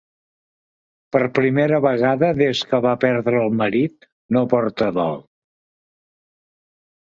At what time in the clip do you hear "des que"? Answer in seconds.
2.41-2.81